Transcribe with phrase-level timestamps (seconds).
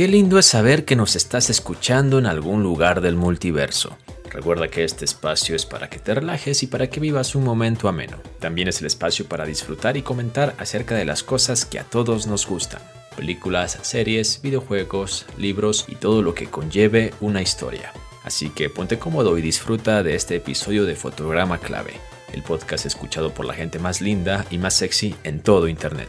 [0.00, 3.98] Qué lindo es saber que nos estás escuchando en algún lugar del multiverso.
[4.30, 7.86] Recuerda que este espacio es para que te relajes y para que vivas un momento
[7.86, 8.16] ameno.
[8.38, 12.26] También es el espacio para disfrutar y comentar acerca de las cosas que a todos
[12.26, 12.80] nos gustan.
[13.14, 17.92] Películas, series, videojuegos, libros y todo lo que conlleve una historia.
[18.24, 21.92] Así que ponte cómodo y disfruta de este episodio de Fotograma Clave,
[22.32, 26.08] el podcast escuchado por la gente más linda y más sexy en todo Internet.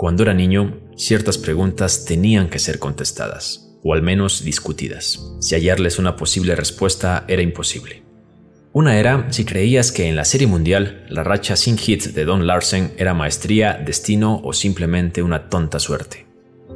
[0.00, 5.20] Cuando era niño, ciertas preguntas tenían que ser contestadas, o al menos discutidas.
[5.40, 8.02] Si hallarles una posible respuesta era imposible.
[8.72, 12.46] Una era si creías que en la Serie Mundial la racha sin hits de Don
[12.46, 16.26] Larsen era maestría, destino o simplemente una tonta suerte.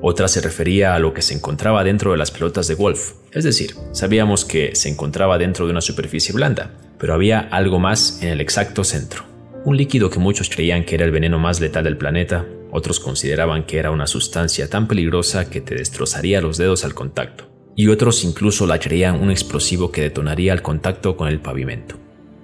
[0.02, 3.44] Otra se refería a lo que se encontraba dentro de las pelotas de golf, es
[3.44, 8.28] decir, sabíamos que se encontraba dentro de una superficie blanda, pero había algo más en
[8.28, 9.24] el exacto centro.
[9.64, 12.44] Un líquido que muchos creían que era el veneno más letal del planeta,
[12.74, 17.48] otros consideraban que era una sustancia tan peligrosa que te destrozaría los dedos al contacto,
[17.76, 21.96] y otros incluso la creían un explosivo que detonaría al contacto con el pavimento.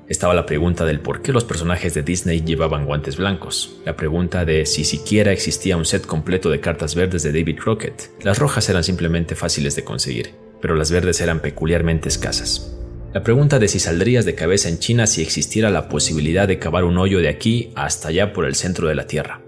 [0.06, 4.44] Estaba la pregunta del por qué los personajes de Disney llevaban guantes blancos, la pregunta
[4.44, 8.10] de si siquiera existía un set completo de cartas verdes de David Crockett.
[8.22, 12.76] Las rojas eran simplemente fáciles de conseguir, pero las verdes eran peculiarmente escasas.
[13.12, 16.84] La pregunta de si saldrías de cabeza en China si existiera la posibilidad de cavar
[16.84, 19.40] un hoyo de aquí hasta allá por el centro de la Tierra.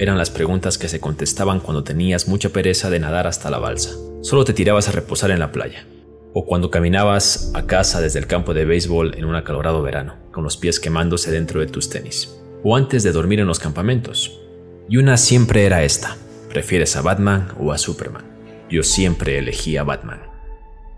[0.00, 3.90] Eran las preguntas que se contestaban cuando tenías mucha pereza de nadar hasta la balsa.
[4.22, 5.84] Solo te tirabas a reposar en la playa.
[6.32, 10.42] O cuando caminabas a casa desde el campo de béisbol en un acalorado verano, con
[10.42, 12.34] los pies quemándose dentro de tus tenis.
[12.64, 14.40] O antes de dormir en los campamentos.
[14.88, 16.16] Y una siempre era esta.
[16.48, 18.24] ¿Prefieres a Batman o a Superman?
[18.70, 20.22] Yo siempre elegí a Batman.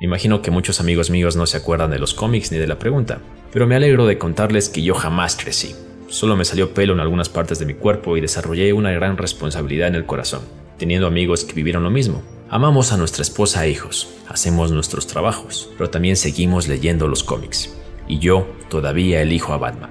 [0.00, 3.18] Imagino que muchos amigos míos no se acuerdan de los cómics ni de la pregunta,
[3.52, 5.74] pero me alegro de contarles que yo jamás crecí.
[6.12, 9.88] Solo me salió pelo en algunas partes de mi cuerpo y desarrollé una gran responsabilidad
[9.88, 10.42] en el corazón,
[10.76, 12.22] teniendo amigos que vivieron lo mismo.
[12.50, 17.74] Amamos a nuestra esposa e hijos, hacemos nuestros trabajos, pero también seguimos leyendo los cómics.
[18.08, 19.90] Y yo todavía elijo a Batman.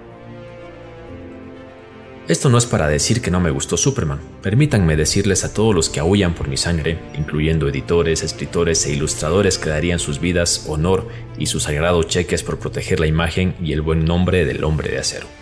[2.27, 4.19] Esto no es para decir que no me gustó Superman.
[4.43, 9.57] Permítanme decirles a todos los que aullan por mi sangre, incluyendo editores, escritores e ilustradores
[9.57, 11.07] que darían sus vidas, honor
[11.39, 14.99] y sus sagrados cheques por proteger la imagen y el buen nombre del hombre de
[14.99, 15.40] acero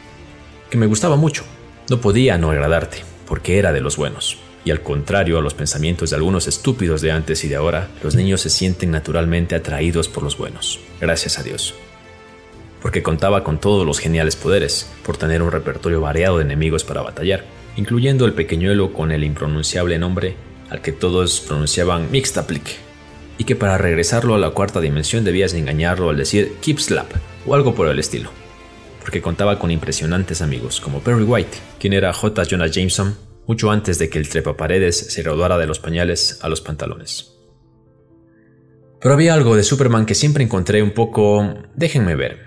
[0.70, 1.44] que me gustaba mucho.
[1.90, 4.38] No podía no agradarte, porque era de los buenos.
[4.64, 8.16] Y al contrario a los pensamientos de algunos estúpidos de antes y de ahora, los
[8.16, 10.80] niños se sienten naturalmente atraídos por los buenos.
[11.02, 11.74] Gracias a Dios.
[12.82, 17.02] Porque contaba con todos los geniales poderes, por tener un repertorio variado de enemigos para
[17.02, 20.36] batallar, incluyendo el pequeñuelo con el impronunciable nombre
[20.70, 22.78] al que todos pronunciaban Mixtaplik,
[23.40, 27.12] y que para regresarlo a la cuarta dimensión debías engañarlo al decir Keep Slap
[27.48, 28.30] o algo por el estilo
[29.10, 32.44] porque contaba con impresionantes amigos como Perry White, quien era J.
[32.48, 36.62] Jonah Jameson mucho antes de que el trepaparedes se graduara de los pañales a los
[36.62, 37.34] pantalones.
[39.02, 42.38] Pero había algo de Superman que siempre encontré un poco, déjenme ver,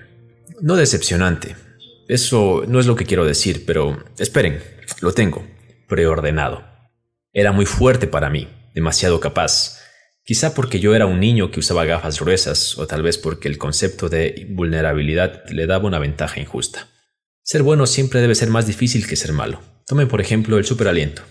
[0.61, 1.57] no decepcionante.
[2.07, 4.63] Eso no es lo que quiero decir, pero esperen,
[5.01, 5.45] lo tengo,
[5.89, 6.63] preordenado.
[7.33, 9.81] Era muy fuerte para mí, demasiado capaz,
[10.25, 13.59] Quizá porque yo era un niño que usaba gafas gruesas o tal vez porque el
[13.59, 16.89] concepto de vulnerabilidad le daba una ventaja injusta.
[17.43, 19.61] Ser bueno siempre debe ser más difícil que ser malo.
[19.87, 21.23] Tomen por ejemplo el superaliento.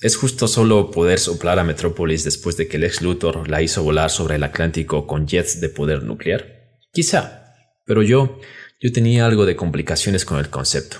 [0.00, 3.82] ¿Es justo solo poder soplar a Metrópolis después de que el ex Luthor la hizo
[3.82, 6.78] volar sobre el Atlántico con jets de poder nuclear?
[6.92, 8.38] Quizá, pero yo,
[8.80, 10.98] yo tenía algo de complicaciones con el concepto.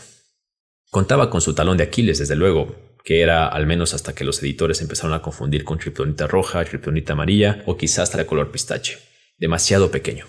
[0.91, 4.43] Contaba con su talón de Aquiles, desde luego, que era al menos hasta que los
[4.43, 8.99] editores empezaron a confundir con kriptonita roja, kriptonita amarilla o quizás hasta de color pistache.
[9.39, 10.27] Demasiado pequeño.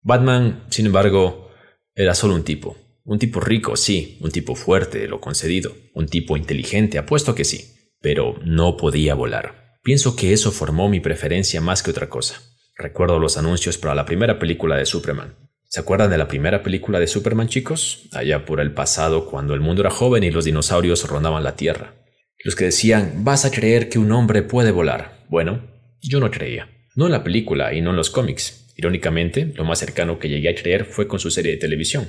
[0.00, 1.50] Batman, sin embargo,
[1.94, 2.78] era solo un tipo.
[3.04, 7.92] Un tipo rico, sí, un tipo fuerte, lo concedido, un tipo inteligente, apuesto que sí,
[8.00, 9.76] pero no podía volar.
[9.82, 12.40] Pienso que eso formó mi preferencia más que otra cosa.
[12.78, 15.49] Recuerdo los anuncios para la primera película de Superman.
[15.70, 18.08] ¿Se acuerdan de la primera película de Superman, chicos?
[18.10, 21.94] Allá por el pasado, cuando el mundo era joven y los dinosaurios rondaban la Tierra.
[22.42, 25.24] Los que decían, vas a creer que un hombre puede volar.
[25.28, 25.60] Bueno,
[26.02, 26.68] yo no creía.
[26.96, 28.72] No en la película y no en los cómics.
[28.74, 32.08] Irónicamente, lo más cercano que llegué a creer fue con su serie de televisión.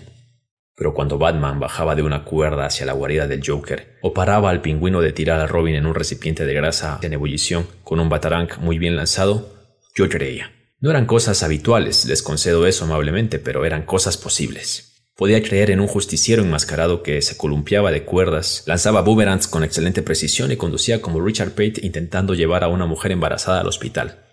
[0.75, 4.63] Pero cuando Batman bajaba de una cuerda hacia la guarida del Joker, o paraba al
[4.63, 8.49] pingüino de tirar a Robin en un recipiente de grasa en ebullición con un batarang
[8.59, 9.53] muy bien lanzado,
[9.93, 10.51] yo creía.
[10.81, 15.05] No eran cosas habituales, les concedo eso amablemente, pero eran cosas posibles.
[15.15, 20.01] Podía creer en un justiciero enmascarado que se columpiaba de cuerdas, lanzaba boomerangs con excelente
[20.01, 24.25] precisión y conducía como Richard Pate intentando llevar a una mujer embarazada al hospital.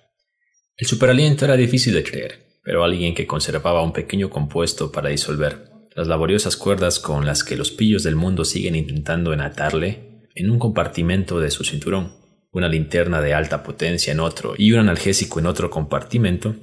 [0.78, 5.70] El superaliento era difícil de creer, pero alguien que conservaba un pequeño compuesto para disolver
[5.94, 10.58] las laboriosas cuerdas con las que los pillos del mundo siguen intentando enatarle en un
[10.58, 12.17] compartimento de su cinturón,
[12.50, 16.56] una linterna de alta potencia en otro y un analgésico en otro compartimento,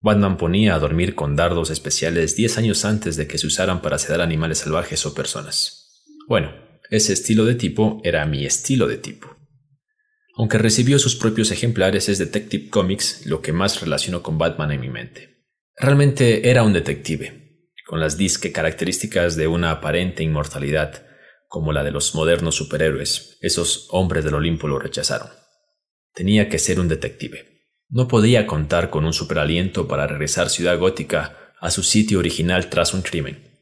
[0.00, 3.98] Batman ponía a dormir con dardos especiales 10 años antes de que se usaran para
[3.98, 6.04] sedar animales salvajes o personas.
[6.28, 6.52] Bueno,
[6.90, 9.34] ese estilo de tipo era mi estilo de tipo.
[10.36, 14.80] Aunque recibió sus propios ejemplares, es Detective Comics lo que más relacionó con Batman en
[14.80, 15.46] mi mente.
[15.76, 21.06] Realmente era un detective, con las disque características de una aparente inmortalidad,
[21.54, 23.38] como la de los modernos superhéroes.
[23.40, 25.28] Esos hombres del Olimpo lo rechazaron.
[26.12, 27.68] Tenía que ser un detective.
[27.88, 32.92] No podía contar con un superaliento para regresar Ciudad Gótica a su sitio original tras
[32.92, 33.52] un crimen.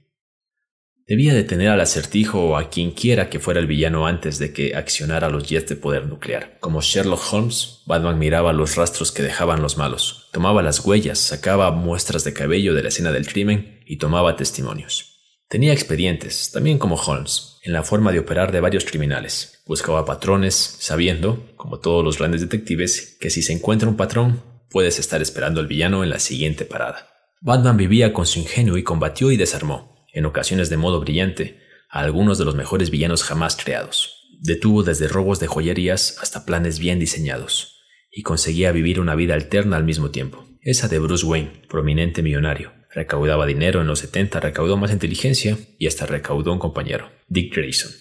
[1.07, 4.75] Debía detener al acertijo o a quien quiera que fuera el villano antes de que
[4.75, 6.57] accionara los jets de poder nuclear.
[6.61, 11.71] Como Sherlock Holmes, Batman miraba los rastros que dejaban los malos, tomaba las huellas, sacaba
[11.73, 15.12] muestras de cabello de la escena del crimen y tomaba testimonios.
[15.53, 19.61] Tenía expedientes, también como Holmes, en la forma de operar de varios criminales.
[19.67, 24.99] Buscaba patrones, sabiendo, como todos los grandes detectives, que si se encuentra un patrón, puedes
[24.99, 27.07] estar esperando al villano en la siguiente parada.
[27.43, 31.61] Batman vivía con su ingenio y combatió y desarmó en ocasiones de modo brillante,
[31.91, 34.27] a algunos de los mejores villanos jamás creados.
[34.41, 39.77] Detuvo desde robos de joyerías hasta planes bien diseñados, y conseguía vivir una vida alterna
[39.77, 40.47] al mismo tiempo.
[40.63, 42.73] Esa de Bruce Wayne, prominente millonario.
[42.95, 47.93] Recaudaba dinero en los 70, recaudó más inteligencia y hasta recaudó un compañero, Dick Grayson.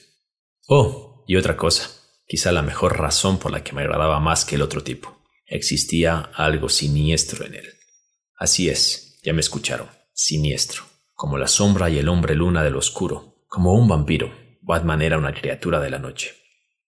[0.68, 1.90] Oh, y otra cosa,
[2.28, 5.18] quizá la mejor razón por la que me agradaba más que el otro tipo.
[5.46, 7.70] Existía algo siniestro en él.
[8.36, 10.92] Así es, ya me escucharon, siniestro
[11.22, 14.34] como la sombra y el hombre luna del oscuro, como un vampiro.
[14.64, 16.34] Batman era una criatura de la noche.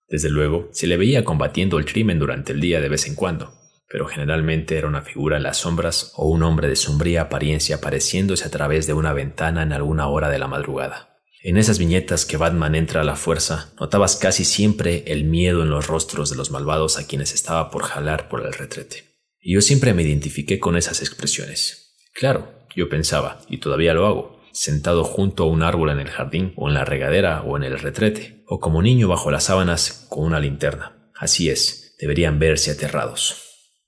[0.06, 3.54] Desde luego, se le veía combatiendo el crimen durante el día de vez en cuando,
[3.89, 8.45] pero generalmente era una figura en las sombras o un hombre de sombría apariencia apareciéndose
[8.45, 11.18] a través de una ventana en alguna hora de la madrugada.
[11.44, 15.69] En esas viñetas que Batman entra a la fuerza, notabas casi siempre el miedo en
[15.69, 19.06] los rostros de los malvados a quienes estaba por jalar por el retrete.
[19.39, 21.95] Y yo siempre me identifiqué con esas expresiones.
[22.13, 26.54] Claro, yo pensaba, y todavía lo hago, sentado junto a un árbol en el jardín,
[26.57, 30.25] o en la regadera, o en el retrete, o como niño bajo las sábanas con
[30.25, 31.12] una linterna.
[31.16, 33.47] Así es, deberían verse aterrados.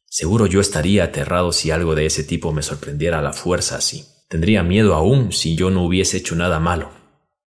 [0.09, 4.05] Seguro yo estaría aterrado si algo de ese tipo me sorprendiera a la fuerza así.
[4.27, 6.89] Tendría miedo aún si yo no hubiese hecho nada malo.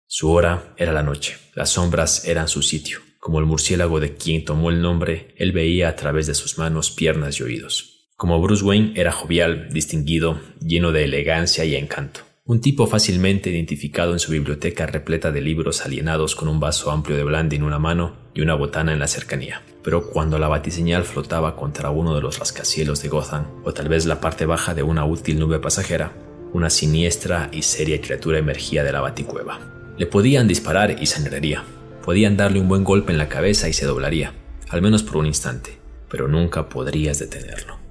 [0.06, 3.00] Su hora era la noche, las sombras eran su sitio.
[3.19, 6.91] Como el murciélago de quien tomó el nombre, él veía a través de sus manos,
[6.91, 8.11] piernas y oídos.
[8.17, 12.20] Como Bruce Wayne era jovial, distinguido, lleno de elegancia y encanto.
[12.44, 17.17] Un tipo fácilmente identificado en su biblioteca repleta de libros alienados con un vaso amplio
[17.17, 19.62] de brandy en una mano y una botana en la cercanía.
[19.85, 24.06] Pero cuando la batiseñal flotaba contra uno de los rascacielos de Gotham, o tal vez
[24.06, 26.15] la parte baja de una útil nube pasajera,
[26.53, 29.61] una siniestra y seria criatura emergía de la baticueva.
[29.97, 31.62] Le podían disparar y sangraría.
[32.05, 34.35] Podían darle un buen golpe en la cabeza y se doblaría,
[34.69, 35.79] al menos por un instante,
[36.11, 37.81] pero nunca podrías detenerlo.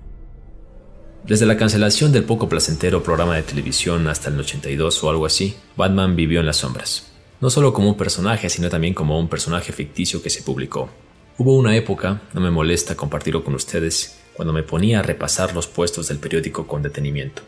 [1.24, 5.56] Desde la cancelación del poco placentero programa de televisión hasta el 82 o algo así,
[5.78, 7.12] Batman vivió en las sombras.
[7.40, 10.90] No solo como un personaje, sino también como un personaje ficticio que se publicó.
[11.38, 15.68] Hubo una época, no me molesta compartirlo con ustedes, cuando me ponía a repasar los
[15.68, 17.44] puestos del periódico con detenimiento.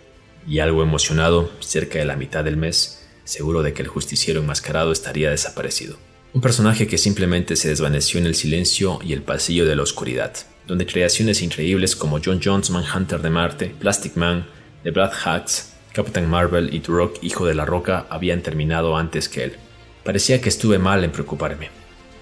[0.48, 4.92] Y algo emocionado, cerca de la mitad del mes, seguro de que el justiciero enmascarado
[4.92, 5.98] estaría desaparecido.
[6.34, 10.34] Un personaje que simplemente se desvaneció en el silencio y el pasillo de la oscuridad
[10.68, 14.46] donde creaciones increíbles como John Jones Manhunter de Marte, Plastic Man,
[14.84, 19.44] The Black Hats, Captain Marvel y Turok Hijo de la Roca habían terminado antes que
[19.44, 19.58] él.
[20.04, 21.70] Parecía que estuve mal en preocuparme.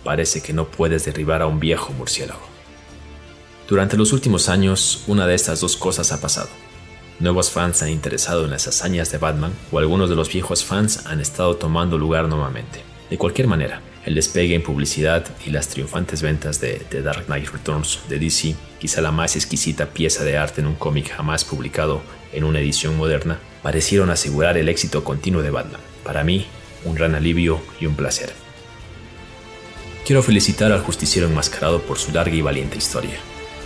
[0.03, 2.41] Parece que no puedes derribar a un viejo murciélago.
[3.67, 6.49] Durante los últimos años, una de estas dos cosas ha pasado.
[7.19, 11.05] Nuevos fans han interesado en las hazañas de Batman o algunos de los viejos fans
[11.05, 12.81] han estado tomando lugar nuevamente.
[13.09, 17.49] De cualquier manera, el despegue en publicidad y las triunfantes ventas de The Dark Knight
[17.49, 22.01] Returns de DC, quizá la más exquisita pieza de arte en un cómic jamás publicado
[22.33, 25.81] en una edición moderna, parecieron asegurar el éxito continuo de Batman.
[26.03, 26.47] Para mí,
[26.83, 28.33] un gran alivio y un placer.
[30.05, 33.17] Quiero felicitar al justiciero enmascarado por su larga y valiente historia,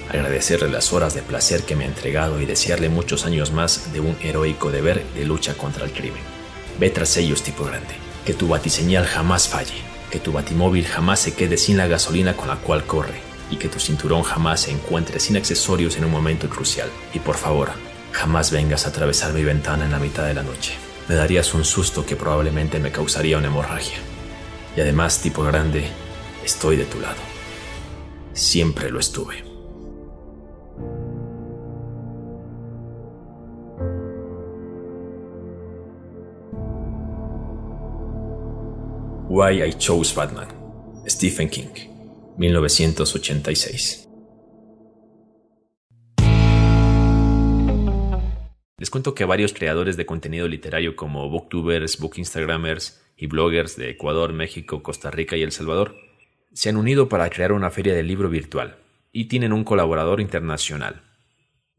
[0.09, 4.01] agradecerle las horas de placer que me ha entregado y desearle muchos años más de
[4.01, 6.21] un heroico deber de lucha contra el crimen.
[6.77, 11.34] Ve tras ellos, tipo grande, que tu batiseñal jamás falle que tu batimóvil jamás se
[11.34, 13.19] quede sin la gasolina con la cual corre
[13.51, 16.89] y que tu cinturón jamás se encuentre sin accesorios en un momento crucial.
[17.13, 17.72] Y por favor,
[18.13, 20.72] jamás vengas a atravesar mi ventana en la mitad de la noche.
[21.10, 23.98] Me darías un susto que probablemente me causaría una hemorragia.
[24.77, 25.89] Y además, tipo grande,
[26.45, 27.19] estoy de tu lado.
[28.31, 29.44] Siempre lo estuve.
[39.27, 40.48] Why I Chose Batman,
[41.08, 41.74] Stephen King,
[42.38, 44.08] 1986.
[48.77, 53.89] Les cuento que varios creadores de contenido literario como booktubers, book instagramers y bloggers de
[53.89, 55.96] Ecuador, México, Costa Rica y El Salvador
[56.53, 58.77] se han unido para crear una feria del libro virtual
[59.12, 61.01] y tienen un colaborador internacional.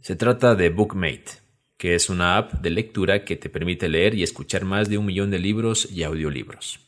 [0.00, 1.30] Se trata de Bookmate,
[1.78, 5.06] que es una app de lectura que te permite leer y escuchar más de un
[5.06, 6.85] millón de libros y audiolibros.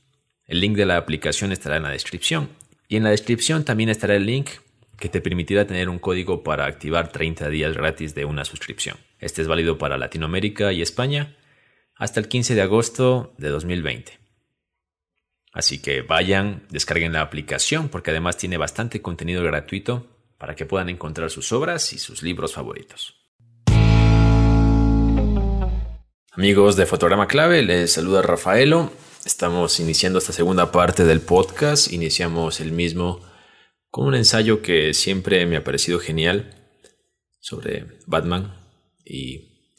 [0.48, 2.48] El link de la aplicación estará en la descripción.
[2.88, 4.48] Y en la descripción también estará el link
[4.98, 8.96] que te permitirá tener un código para activar 30 días gratis de una suscripción.
[9.20, 11.36] Este es válido para Latinoamérica y España
[11.94, 14.18] hasta el 15 de agosto de 2020.
[15.52, 20.06] Así que vayan, descarguen la aplicación porque además tiene bastante contenido gratuito
[20.38, 23.16] para que puedan encontrar sus obras y sus libros favoritos.
[26.32, 28.90] Amigos de Fotograma Clave, les saluda Rafaelo
[29.28, 31.92] Estamos iniciando esta segunda parte del podcast.
[31.92, 33.20] Iniciamos el mismo
[33.90, 36.54] con un ensayo que siempre me ha parecido genial
[37.38, 38.56] sobre Batman
[39.04, 39.76] y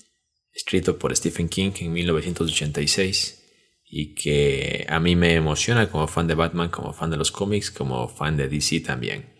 [0.53, 3.43] escrito por Stephen King en 1986
[3.85, 7.71] y que a mí me emociona como fan de Batman, como fan de los cómics,
[7.71, 9.33] como fan de DC también.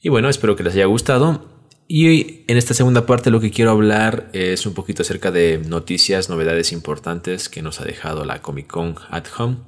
[0.00, 1.55] Y bueno, espero que les haya gustado.
[1.88, 6.28] Y en esta segunda parte lo que quiero hablar es un poquito acerca de noticias,
[6.28, 9.58] novedades importantes que nos ha dejado la Comic Con at Home,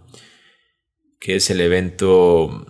[1.21, 2.67] que es el evento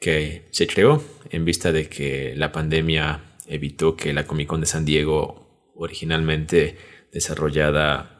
[0.00, 4.66] que se creó en vista de que la pandemia evitó que la Comic Con de
[4.66, 6.76] San Diego, originalmente
[7.12, 8.18] desarrollada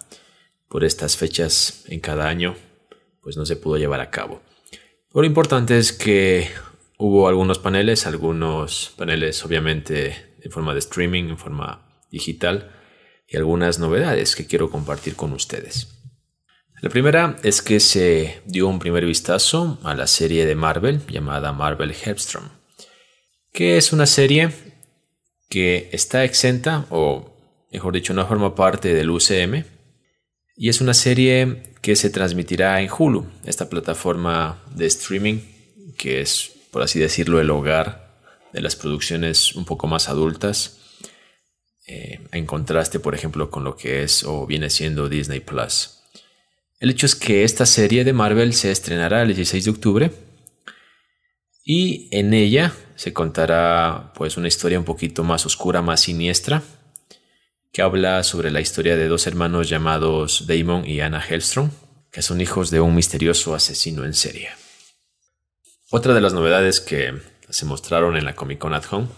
[0.69, 2.55] por estas fechas en cada año,
[3.21, 4.43] pues no se pudo llevar a cabo.
[5.13, 6.49] Lo importante es que
[6.99, 12.75] hubo algunos paneles, algunos paneles obviamente en forma de streaming, en forma digital
[13.29, 15.89] y algunas novedades que quiero compartir con ustedes.
[16.81, 21.53] La primera es que se dio un primer vistazo a la serie de Marvel llamada
[21.53, 22.49] Marvel Headstrom,
[23.53, 24.51] que es una serie
[25.51, 27.37] que está exenta o
[27.71, 29.65] mejor dicho no forma parte del UCM
[30.57, 35.41] y es una serie que se transmitirá en Hulu, esta plataforma de streaming
[35.99, 38.08] que es por así decirlo el hogar
[38.53, 40.79] de las producciones un poco más adultas,
[41.87, 46.01] eh, en contraste, por ejemplo, con lo que es o viene siendo Disney Plus.
[46.81, 50.13] El hecho es que esta serie de Marvel se estrenará el 16 de octubre
[51.65, 56.63] y en ella se contará pues una historia un poquito más oscura, más siniestra,
[57.73, 61.71] que habla sobre la historia de dos hermanos llamados Damon y Anna Hellstrom,
[62.11, 64.51] que son hijos de un misterioso asesino en serie.
[65.91, 69.09] Otra de las novedades que se mostraron en la Comic Con at Home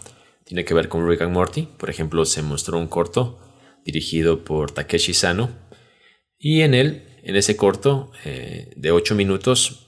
[0.51, 1.61] tiene que ver con Rick and Morty.
[1.61, 3.39] Por ejemplo, se mostró un corto
[3.85, 5.49] dirigido por Takeshi Sano
[6.37, 9.87] y en él, en ese corto eh, de 8 minutos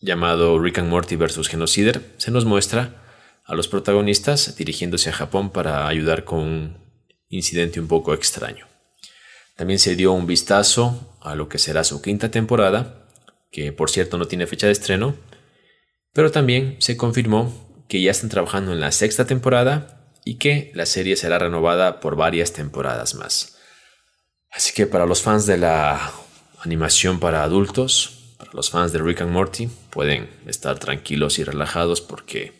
[0.00, 1.48] llamado Rick and Morty vs.
[1.48, 3.04] Genocider, se nos muestra
[3.44, 6.76] a los protagonistas dirigiéndose a Japón para ayudar con un
[7.28, 8.66] incidente un poco extraño.
[9.54, 13.06] También se dio un vistazo a lo que será su quinta temporada,
[13.52, 15.14] que por cierto no tiene fecha de estreno,
[16.14, 20.86] pero también se confirmó que ya están trabajando en la sexta temporada y que la
[20.86, 23.56] serie será renovada por varias temporadas más.
[24.52, 26.12] Así que para los fans de la
[26.60, 32.00] animación para adultos, para los fans de Rick and Morty, pueden estar tranquilos y relajados
[32.00, 32.52] porque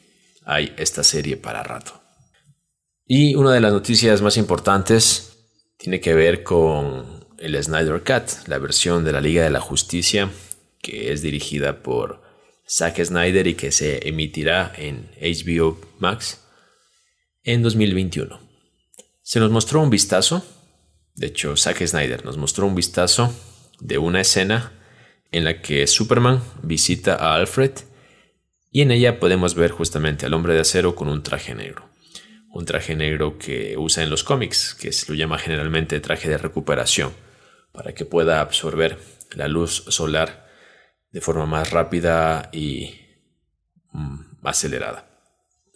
[0.44, 2.02] hay esta serie para rato.
[3.06, 5.36] Y una de las noticias más importantes
[5.76, 10.28] tiene que ver con el Snyder Cut, la versión de la Liga de la Justicia
[10.82, 12.22] que es dirigida por
[12.70, 16.46] Zack Snyder y que se emitirá en HBO Max
[17.42, 18.40] en 2021.
[19.22, 20.44] Se nos mostró un vistazo,
[21.16, 23.34] de hecho Zack Snyder nos mostró un vistazo
[23.80, 24.72] de una escena
[25.32, 27.72] en la que Superman visita a Alfred
[28.70, 31.90] y en ella podemos ver justamente al hombre de acero con un traje negro.
[32.52, 36.38] Un traje negro que usa en los cómics, que se lo llama generalmente traje de
[36.38, 37.12] recuperación,
[37.72, 38.98] para que pueda absorber
[39.32, 40.49] la luz solar
[41.10, 43.00] de forma más rápida y
[43.92, 45.06] mm, acelerada.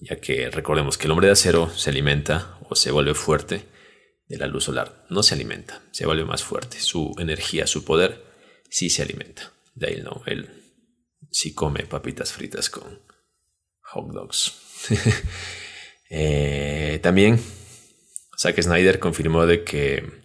[0.01, 3.67] Ya que recordemos que el hombre de acero se alimenta o se vuelve fuerte
[4.29, 5.07] de la luz solar.
[5.11, 6.81] No se alimenta, se vuelve más fuerte.
[6.81, 8.25] Su energía, su poder,
[8.69, 9.53] sí se alimenta.
[9.75, 10.51] De ahí no, él
[11.31, 13.01] sí come papitas fritas con
[13.81, 14.53] hot dogs.
[16.17, 17.41] Eh, también
[18.39, 20.24] Zack Snyder confirmó de que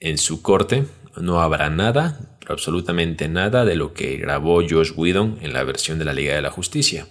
[0.00, 0.84] en su corte
[1.16, 6.04] no habrá nada absolutamente nada de lo que grabó Josh Whedon en la versión de
[6.04, 7.06] la Liga de la Justicia.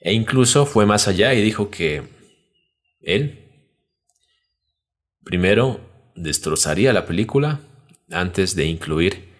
[0.00, 2.02] E incluso fue más allá y dijo que
[3.00, 3.42] él
[5.24, 5.80] primero
[6.14, 7.60] destrozaría la película
[8.10, 9.34] antes de incluir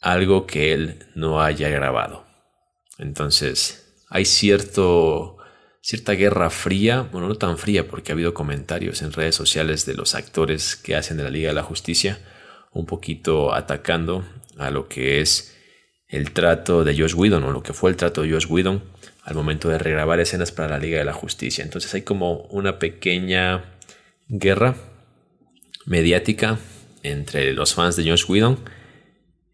[0.00, 2.26] algo que él no haya grabado.
[2.98, 5.38] Entonces, hay cierto,
[5.82, 9.94] cierta guerra fría, bueno, no tan fría porque ha habido comentarios en redes sociales de
[9.94, 12.20] los actores que hacen de la Liga de la Justicia,
[12.72, 14.24] un poquito atacando
[14.58, 15.56] a lo que es
[16.08, 18.82] el trato de Josh Whedon o lo que fue el trato de Josh Whedon
[19.24, 21.64] al momento de regrabar escenas para la Liga de la Justicia.
[21.64, 23.76] Entonces hay como una pequeña
[24.28, 24.76] guerra
[25.84, 26.58] mediática
[27.02, 28.58] entre los fans de Josh Whedon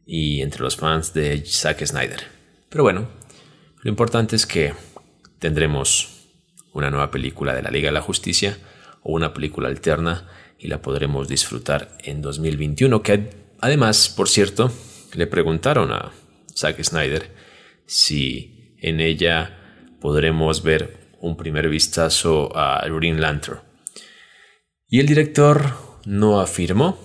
[0.04, 2.24] y entre los fans de Zack Snyder.
[2.68, 3.08] Pero bueno,
[3.82, 4.74] lo importante es que
[5.38, 6.17] tendremos
[6.78, 8.56] una nueva película de la Liga de la Justicia
[9.02, 13.30] o una película alterna y la podremos disfrutar en 2021, que
[13.60, 14.72] además, por cierto,
[15.14, 16.12] le preguntaron a
[16.54, 17.30] Zack Snyder
[17.86, 23.60] si en ella podremos ver un primer vistazo a Green Lantern.
[24.88, 26.98] Y el director no afirmó,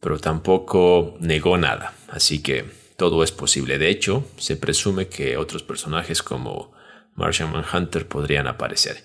[0.00, 2.64] pero tampoco negó nada, así que
[2.96, 3.78] todo es posible.
[3.78, 6.73] De hecho, se presume que otros personajes como
[7.14, 9.04] Martian Manhunter podrían aparecer.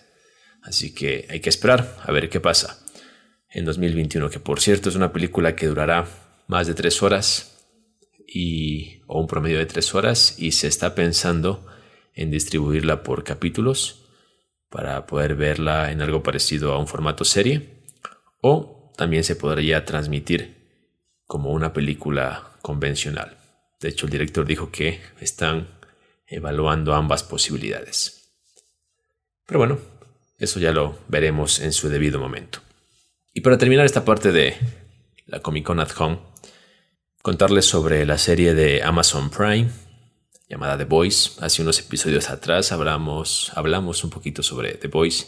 [0.61, 2.85] Así que hay que esperar a ver qué pasa
[3.51, 6.07] en 2021, que por cierto es una película que durará
[6.47, 7.67] más de tres horas
[8.27, 11.65] y, o un promedio de tres horas y se está pensando
[12.13, 14.05] en distribuirla por capítulos
[14.69, 17.83] para poder verla en algo parecido a un formato serie
[18.41, 20.57] o también se podría transmitir
[21.25, 23.37] como una película convencional.
[23.79, 25.78] De hecho, el director dijo que están
[26.29, 28.31] evaluando ambas posibilidades.
[29.45, 29.79] Pero bueno,
[30.37, 32.59] eso ya lo veremos en su debido momento.
[33.33, 34.55] Y para terminar esta parte de
[35.25, 36.19] la Comic Con at Home,
[37.21, 39.69] contarles sobre la serie de Amazon Prime
[40.49, 41.31] llamada The Voice.
[41.39, 45.27] Hace unos episodios atrás hablamos, hablamos un poquito sobre The Voice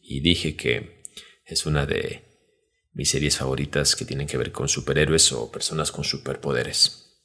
[0.00, 1.02] y dije que
[1.44, 2.24] es una de
[2.92, 7.22] mis series favoritas que tienen que ver con superhéroes o personas con superpoderes.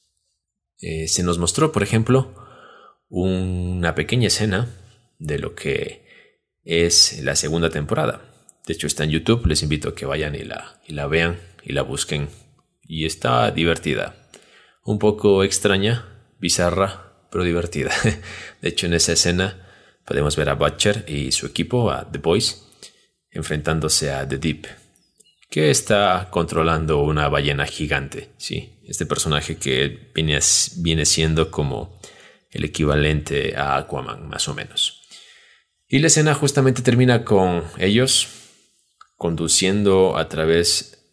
[0.80, 2.34] Eh, se nos mostró, por ejemplo,
[3.16, 4.68] una pequeña escena
[5.20, 6.04] de lo que
[6.64, 8.22] es la segunda temporada.
[8.66, 9.46] De hecho, está en YouTube.
[9.46, 12.28] Les invito a que vayan y la, y la vean y la busquen.
[12.82, 14.16] Y está divertida.
[14.84, 16.08] Un poco extraña,
[16.40, 17.92] bizarra, pero divertida.
[18.62, 19.64] De hecho, en esa escena
[20.08, 22.66] podemos ver a Butcher y su equipo, a The Boys,
[23.30, 24.66] enfrentándose a The Deep,
[25.52, 28.32] que está controlando una ballena gigante.
[28.38, 30.40] Sí, este personaje que viene,
[30.78, 32.00] viene siendo como
[32.54, 35.02] el equivalente a Aquaman, más o menos.
[35.88, 38.28] Y la escena justamente termina con ellos
[39.18, 41.06] conduciendo a través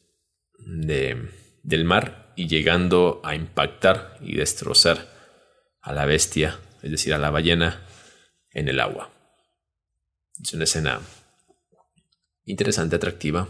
[0.58, 1.30] de,
[1.62, 5.08] del mar y llegando a impactar y destrozar
[5.80, 7.86] a la bestia, es decir, a la ballena,
[8.52, 9.10] en el agua.
[10.42, 11.00] Es una escena
[12.44, 13.48] interesante, atractiva.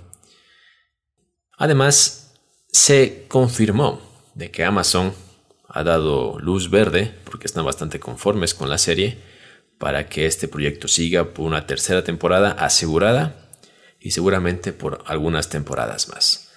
[1.57, 2.35] Además,
[2.69, 4.01] se confirmó
[4.35, 5.15] de que Amazon
[5.73, 9.19] ha dado luz verde, porque están bastante conformes con la serie,
[9.79, 13.49] para que este proyecto siga por una tercera temporada asegurada
[14.01, 16.51] y seguramente por algunas temporadas más.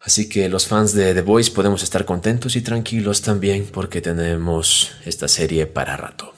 [0.00, 4.92] Así que los fans de The Voice podemos estar contentos y tranquilos también porque tenemos
[5.04, 6.34] esta serie para rato.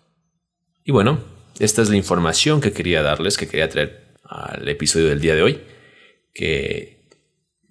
[0.84, 1.20] Y bueno,
[1.58, 5.42] esta es la información que quería darles, que quería traer al episodio del día de
[5.42, 5.60] hoy,
[6.32, 6.99] que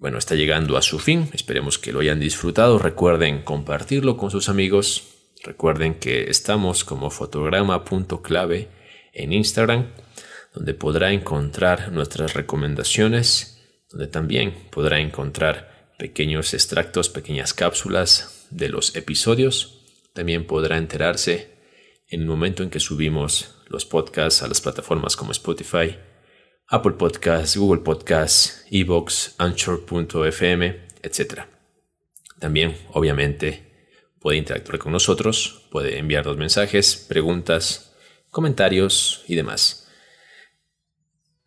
[0.00, 1.28] bueno, está llegando a su fin.
[1.34, 2.78] Esperemos que lo hayan disfrutado.
[2.78, 5.08] Recuerden compartirlo con sus amigos.
[5.44, 8.68] Recuerden que estamos como fotograma.clave
[9.12, 9.92] en Instagram,
[10.54, 18.96] donde podrá encontrar nuestras recomendaciones, donde también podrá encontrar pequeños extractos, pequeñas cápsulas de los
[18.96, 19.82] episodios.
[20.14, 21.50] También podrá enterarse
[22.08, 25.98] en el momento en que subimos los podcasts a las plataformas como Spotify,
[26.72, 31.40] Apple Podcasts, Google Podcasts, Evox, Anchor.fm, etc.
[32.38, 37.92] También, obviamente, puede interactuar con nosotros, puede enviarnos mensajes, preguntas,
[38.30, 39.88] comentarios y demás.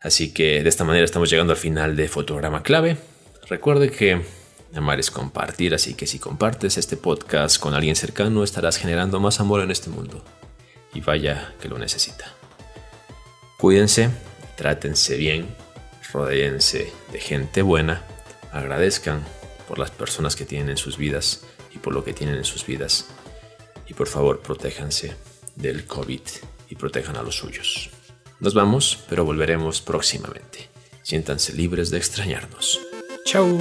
[0.02, 2.98] Así que de esta manera estamos llegando al final de Fotograma Clave.
[3.48, 4.22] Recuerde que
[4.76, 9.40] Amar es compartir, así que si compartes este podcast con alguien cercano estarás generando más
[9.40, 10.22] amor en este mundo.
[10.94, 12.26] Y vaya que lo necesita.
[13.58, 14.10] Cuídense,
[14.56, 15.48] trátense bien,
[16.12, 18.04] rodeense de gente buena,
[18.52, 19.24] agradezcan
[19.68, 22.66] por las personas que tienen en sus vidas y por lo que tienen en sus
[22.66, 23.08] vidas.
[23.88, 25.16] Y por favor, protéjanse
[25.56, 26.22] del COVID
[26.70, 27.90] y protejan a los suyos.
[28.40, 30.70] Nos vamos, pero volveremos próximamente.
[31.02, 32.80] Siéntanse libres de extrañarnos.
[33.26, 33.60] Chao.